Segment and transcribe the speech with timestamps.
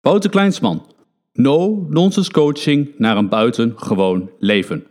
[0.00, 0.94] Wouter Kleinsman.
[1.32, 4.86] No-nonsense coaching naar een buitengewoon leven.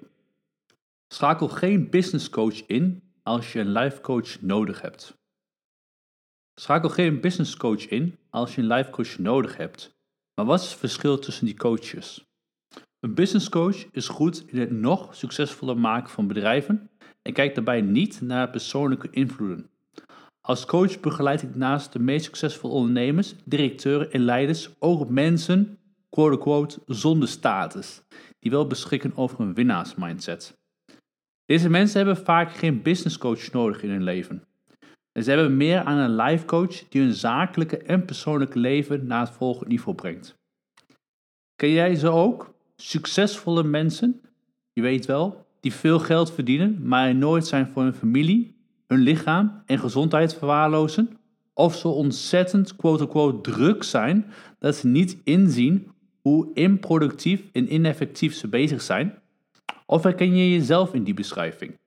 [1.07, 5.13] Schakel geen business coach in als je een life coach nodig hebt.
[6.55, 9.97] Schakel geen business coach in als je een life coach nodig hebt.
[10.35, 12.25] Maar wat is het verschil tussen die coaches?
[12.99, 16.89] Een business coach is goed in het nog succesvoller maken van bedrijven
[17.21, 19.69] en kijkt daarbij niet naar persoonlijke invloeden.
[20.41, 25.77] Als coach begeleid ik naast de meest succesvolle ondernemers, directeuren en leiders ook mensen,
[26.09, 28.01] quote-unquote, zonder status,
[28.39, 30.57] die wel beschikken over een winnaarsmindset.
[31.45, 34.43] Deze mensen hebben vaak geen business coach nodig in hun leven.
[35.11, 39.19] En ze hebben meer aan een life coach die hun zakelijke en persoonlijke leven naar
[39.19, 40.37] het volgende niveau brengt.
[41.55, 42.53] Ken jij ze ook?
[42.75, 44.21] Succesvolle mensen,
[44.73, 48.58] je weet wel, die veel geld verdienen, maar nooit zijn voor hun familie,
[48.89, 51.17] hun lichaam en gezondheid verwaarlozen,
[51.53, 58.47] of zo ontzettend quote-unquote druk zijn dat ze niet inzien hoe improductief en ineffectief ze
[58.47, 59.21] bezig zijn?
[59.85, 61.77] Of herken je jezelf in die beschrijving?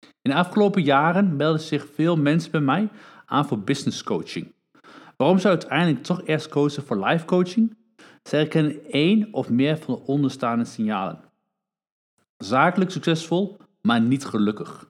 [0.00, 2.88] In de afgelopen jaren melden zich veel mensen bij mij
[3.26, 4.52] aan voor business coaching.
[5.16, 7.76] Waarom zou uiteindelijk toch eerst kozen voor life coaching?
[8.22, 11.20] Ze herkennen één of meer van de onderstaande signalen.
[12.36, 14.88] Zakelijk succesvol, maar niet gelukkig.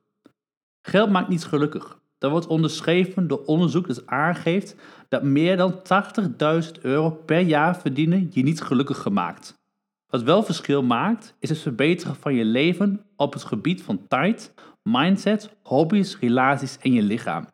[0.96, 1.98] Geld maakt niet gelukkig.
[2.18, 4.76] Dat wordt onderschreven door onderzoek dat aangeeft
[5.08, 5.80] dat meer dan
[6.64, 9.58] 80.000 euro per jaar verdienen je niet gelukkig gemaakt.
[10.06, 14.54] Wat wel verschil maakt, is het verbeteren van je leven op het gebied van tijd,
[14.82, 17.46] mindset, hobby's, relaties en je lichaam.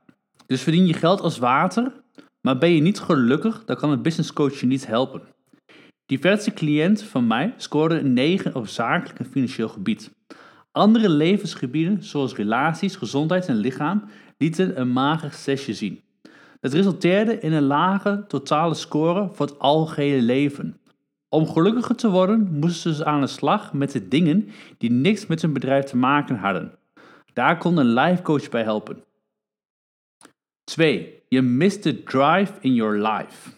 [0.47, 1.93] Dus verdien je geld als water,
[2.41, 5.23] maar ben je niet gelukkig, dan kan een business coach je niet helpen.
[6.07, 10.11] Diverse cliënten van mij scoorden een 9 op zakelijk en financieel gebied.
[10.73, 14.05] Andere levensgebieden, zoals relaties, gezondheid en lichaam,
[14.39, 16.03] lieten een mager zesje zien.
[16.61, 20.81] Het resulteerde in een lage totale score voor het algehele leven.
[21.29, 24.48] Om gelukkiger te worden moesten ze aan de slag met de dingen
[24.79, 26.79] die niks met hun bedrijf te maken hadden.
[27.33, 29.05] Daar kon een life coach bij helpen.
[30.64, 31.23] 2.
[31.29, 33.51] Je mist de drive in your life.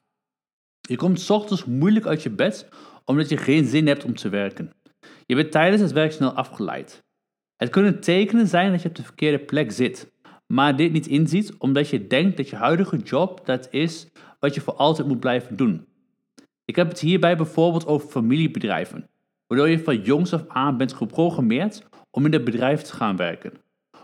[0.80, 2.68] Je komt ochtends moeilijk uit je bed
[3.04, 4.72] omdat je geen zin hebt om te werken.
[5.26, 7.03] Je bent tijdens het werk snel afgeleid.
[7.56, 10.12] Het kunnen tekenen zijn dat je op de verkeerde plek zit,
[10.46, 14.08] maar dit niet inziet omdat je denkt dat je huidige job dat is
[14.40, 15.86] wat je voor altijd moet blijven doen.
[16.64, 19.08] Ik heb het hierbij bijvoorbeeld over familiebedrijven,
[19.46, 23.52] waardoor je van jongs af aan bent geprogrammeerd om in het bedrijf te gaan werken.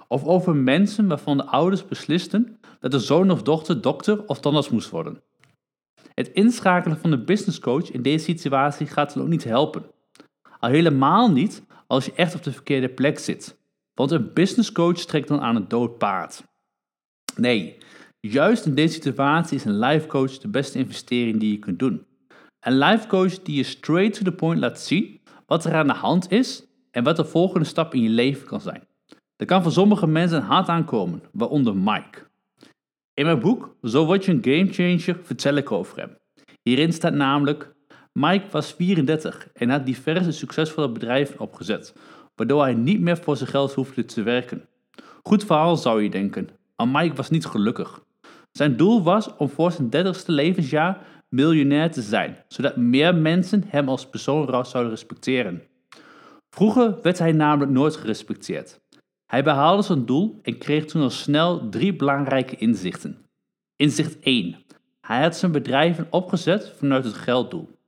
[0.09, 4.71] Of over mensen waarvan de ouders beslisten dat de zoon of dochter dokter of tandarts
[4.71, 5.23] moest worden.
[6.15, 9.85] Het inschakelen van de business coach in deze situatie gaat dan ook niet helpen.
[10.59, 13.59] Al helemaal niet als je echt op de verkeerde plek zit.
[13.95, 16.45] Want een business coach trekt dan aan het dood paard.
[17.37, 17.77] Nee,
[18.21, 22.07] juist in deze situatie is een life coach de beste investering die je kunt doen.
[22.61, 25.93] Een life coach die je straight to the point laat zien wat er aan de
[25.93, 28.89] hand is en wat de volgende stap in je leven kan zijn.
[29.37, 32.27] Dat kan voor sommige mensen hard aankomen, waaronder Mike.
[33.15, 36.19] In mijn boek Zo word je een gamechanger vertel ik over hem.
[36.63, 37.75] Hierin staat namelijk
[38.13, 41.95] Mike was 34 en had diverse succesvolle bedrijven opgezet,
[42.35, 44.69] waardoor hij niet meer voor zijn geld hoefde te werken.
[45.23, 48.05] Goed verhaal zou je denken, maar Mike was niet gelukkig.
[48.53, 53.89] Zijn doel was om voor zijn 30ste levensjaar miljonair te zijn, zodat meer mensen hem
[53.89, 55.63] als persoon zouden respecteren.
[56.51, 58.81] Vroeger werd hij namelijk nooit gerespecteerd.
[59.27, 63.27] Hij behaalde zijn doel en kreeg toen al snel drie belangrijke inzichten.
[63.77, 64.57] Inzicht 1.
[65.01, 67.79] Hij had zijn bedrijven opgezet vanuit het gelddoel.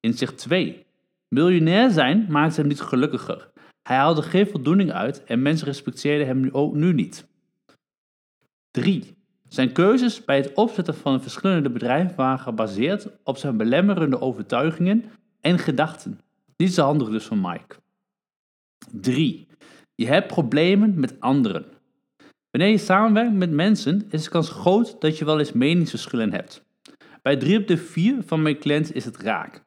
[0.00, 0.86] Inzicht 2.
[1.28, 3.50] Miljonair zijn maakte hem niet gelukkiger.
[3.82, 7.26] Hij haalde geen voldoening uit en mensen respecteerden hem nu ook nu niet.
[8.70, 9.16] 3.
[9.48, 15.04] Zijn keuzes bij het opzetten van verschillende bedrijven waren gebaseerd op zijn belemmerende overtuigingen
[15.40, 16.20] en gedachten.
[16.56, 17.76] Niet zo handig dus van Mike.
[18.92, 19.46] 3.
[19.94, 21.64] Je hebt problemen met anderen.
[22.50, 26.64] Wanneer je samenwerkt met mensen is de kans groot dat je wel eens meningsverschillen hebt.
[27.22, 29.65] Bij 3 op de 4 van mijn cliënten is het raak.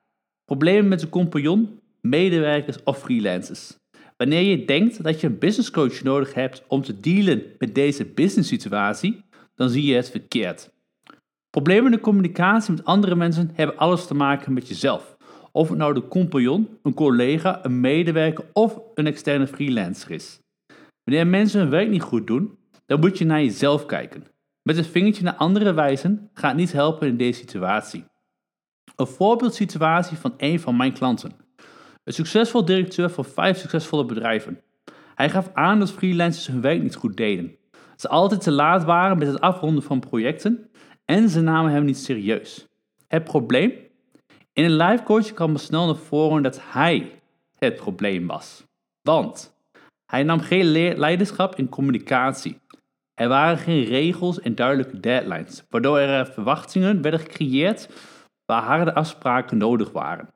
[0.49, 3.77] Problemen met een compagnon, medewerkers of freelancers.
[4.17, 8.05] Wanneer je denkt dat je een business coach nodig hebt om te dealen met deze
[8.05, 9.23] business situatie,
[9.55, 10.71] dan zie je het verkeerd.
[11.49, 15.17] Problemen in de communicatie met andere mensen hebben alles te maken met jezelf.
[15.51, 20.39] Of het nou de compagnon, een collega, een medewerker of een externe freelancer is.
[21.03, 24.23] Wanneer mensen hun werk niet goed doen, dan moet je naar jezelf kijken.
[24.63, 28.08] Met een vingertje naar anderen wijzen gaat niet helpen in deze situatie.
[28.99, 31.31] Een voorbeeldsituatie van een van mijn klanten.
[32.03, 34.61] Een succesvol directeur van vijf succesvolle bedrijven.
[35.15, 37.55] Hij gaf aan dat freelancers hun werk niet goed deden.
[37.95, 40.69] Ze altijd te laat waren met het afronden van projecten
[41.05, 42.67] en ze namen hem niet serieus.
[43.07, 43.73] Het probleem?
[44.53, 47.21] In een life coach kwam er snel naar voren dat hij
[47.57, 48.63] het probleem was.
[49.01, 49.55] Want
[50.05, 50.65] hij nam geen
[50.97, 52.59] leiderschap in communicatie.
[53.13, 57.89] Er waren geen regels en duidelijke deadlines, waardoor er verwachtingen werden gecreëerd
[58.49, 60.29] waar harde afspraken nodig waren.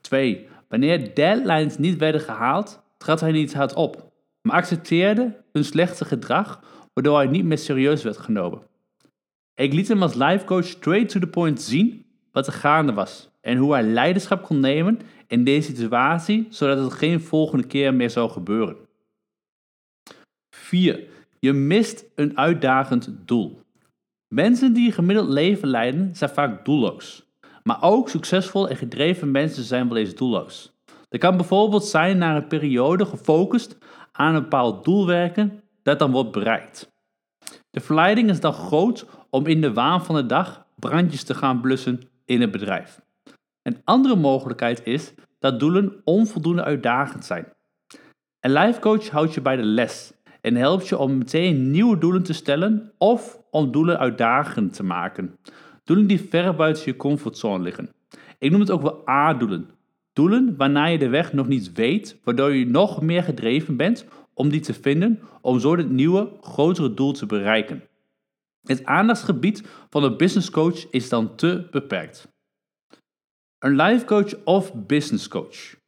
[0.00, 0.48] 2.
[0.68, 6.62] Wanneer deadlines niet werden gehaald, trad hij niet hard op, maar accepteerde hun slechte gedrag,
[6.92, 8.62] waardoor hij niet meer serieus werd genomen.
[9.54, 13.30] Ik liet hem als life coach straight to the point zien wat er gaande was
[13.40, 18.10] en hoe hij leiderschap kon nemen in deze situatie, zodat het geen volgende keer meer
[18.10, 18.76] zou gebeuren.
[20.50, 21.08] 4.
[21.38, 23.62] Je mist een uitdagend doel.
[24.34, 27.24] Mensen die een gemiddeld leven leiden zijn vaak doelloos.
[27.62, 30.72] Maar ook succesvol en gedreven mensen zijn wel eens doelloos.
[31.08, 33.78] Er kan bijvoorbeeld zijn naar een periode gefocust
[34.12, 36.92] aan een bepaald doel werken dat dan wordt bereikt.
[37.70, 41.60] De verleiding is dan groot om in de waan van de dag brandjes te gaan
[41.60, 43.00] blussen in het bedrijf.
[43.62, 47.52] Een andere mogelijkheid is dat doelen onvoldoende uitdagend zijn.
[48.40, 52.22] Een life coach houdt je bij de les en helpt je om meteen nieuwe doelen
[52.22, 55.36] te stellen of om doelen uitdagend te maken.
[55.84, 57.90] Doelen die ver buiten je comfortzone liggen.
[58.38, 59.68] Ik noem het ook wel A-doelen.
[60.12, 64.48] Doelen waarna je de weg nog niet weet, waardoor je nog meer gedreven bent om
[64.48, 67.82] die te vinden, om zo dit nieuwe, grotere doel te bereiken.
[68.62, 72.28] Het aandachtsgebied van een business coach is dan te beperkt.
[73.58, 75.79] Een life coach of business coach.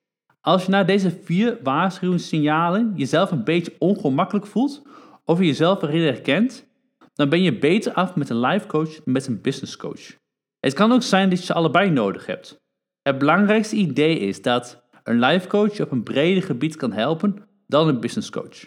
[0.42, 4.82] Als je na deze vier waarschuwingssignalen jezelf een beetje ongemakkelijk voelt
[5.24, 6.66] of je jezelf erin herkent,
[7.14, 10.16] dan ben je beter af met een life coach dan met een business coach.
[10.60, 12.60] Het kan ook zijn dat je ze allebei nodig hebt.
[13.02, 17.36] Het belangrijkste idee is dat een life coach op een breder gebied kan helpen
[17.66, 18.64] dan een business coach.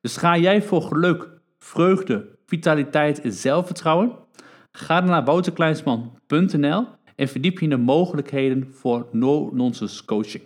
[0.00, 1.28] Dus ga jij voor geluk,
[1.58, 4.12] vreugde, vitaliteit en zelfvertrouwen?
[4.72, 6.86] Ga dan naar wouterkleinsman.nl
[7.16, 10.42] en verdiep je in de mogelijkheden voor no-nonsense coaching.